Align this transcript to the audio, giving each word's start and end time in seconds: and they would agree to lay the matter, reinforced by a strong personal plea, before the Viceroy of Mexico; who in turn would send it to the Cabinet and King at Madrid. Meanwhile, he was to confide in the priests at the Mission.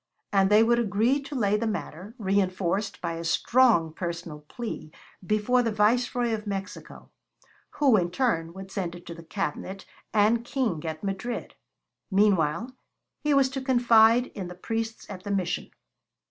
and 0.33 0.49
they 0.49 0.63
would 0.63 0.79
agree 0.79 1.21
to 1.21 1.35
lay 1.35 1.55
the 1.55 1.67
matter, 1.67 2.15
reinforced 2.17 2.99
by 3.01 3.13
a 3.13 3.23
strong 3.23 3.93
personal 3.93 4.39
plea, 4.47 4.91
before 5.23 5.61
the 5.61 5.71
Viceroy 5.71 6.33
of 6.33 6.47
Mexico; 6.47 7.11
who 7.75 7.95
in 7.95 8.09
turn 8.09 8.51
would 8.51 8.71
send 8.71 8.95
it 8.95 9.05
to 9.05 9.13
the 9.13 9.21
Cabinet 9.21 9.85
and 10.11 10.43
King 10.43 10.83
at 10.87 11.03
Madrid. 11.03 11.53
Meanwhile, 12.09 12.71
he 13.19 13.35
was 13.35 13.47
to 13.49 13.61
confide 13.61 14.25
in 14.33 14.47
the 14.47 14.55
priests 14.55 15.05
at 15.07 15.21
the 15.23 15.29
Mission. 15.29 15.69